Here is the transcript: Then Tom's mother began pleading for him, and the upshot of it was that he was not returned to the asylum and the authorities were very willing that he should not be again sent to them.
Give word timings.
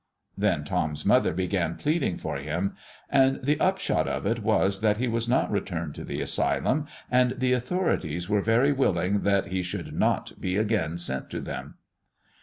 Then 0.35 0.63
Tom's 0.63 1.05
mother 1.05 1.31
began 1.31 1.75
pleading 1.75 2.17
for 2.17 2.37
him, 2.37 2.73
and 3.07 3.39
the 3.43 3.59
upshot 3.59 4.07
of 4.07 4.25
it 4.25 4.39
was 4.39 4.81
that 4.81 4.97
he 4.97 5.07
was 5.07 5.29
not 5.29 5.51
returned 5.51 5.93
to 5.93 6.03
the 6.03 6.21
asylum 6.21 6.87
and 7.11 7.33
the 7.39 7.53
authorities 7.53 8.27
were 8.27 8.41
very 8.41 8.71
willing 8.71 9.19
that 9.21 9.45
he 9.49 9.61
should 9.61 9.93
not 9.93 10.31
be 10.41 10.57
again 10.57 10.97
sent 10.97 11.29
to 11.29 11.39
them. 11.39 11.75